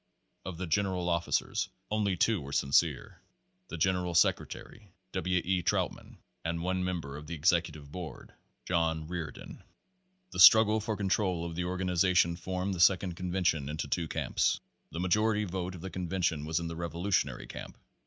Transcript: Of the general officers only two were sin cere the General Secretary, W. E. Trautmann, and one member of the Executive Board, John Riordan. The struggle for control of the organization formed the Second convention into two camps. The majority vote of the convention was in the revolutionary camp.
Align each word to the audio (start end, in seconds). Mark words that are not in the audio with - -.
Of 0.45 0.57
the 0.57 0.65
general 0.65 1.09
officers 1.09 1.69
only 1.91 2.17
two 2.17 2.41
were 2.41 2.53
sin 2.53 2.71
cere 2.71 3.19
the 3.67 3.77
General 3.77 4.15
Secretary, 4.15 4.91
W. 5.11 5.41
E. 5.45 5.61
Trautmann, 5.61 6.17
and 6.43 6.63
one 6.63 6.83
member 6.83 7.17
of 7.17 7.27
the 7.27 7.35
Executive 7.35 7.91
Board, 7.91 8.33
John 8.65 9.05
Riordan. 9.07 9.61
The 10.31 10.39
struggle 10.39 10.79
for 10.79 10.97
control 10.97 11.45
of 11.45 11.53
the 11.53 11.65
organization 11.65 12.35
formed 12.35 12.73
the 12.73 12.79
Second 12.79 13.13
convention 13.15 13.69
into 13.69 13.87
two 13.87 14.07
camps. 14.07 14.59
The 14.91 14.99
majority 14.99 15.43
vote 15.43 15.75
of 15.75 15.81
the 15.81 15.91
convention 15.91 16.45
was 16.45 16.59
in 16.59 16.67
the 16.67 16.75
revolutionary 16.75 17.45
camp. 17.45 17.77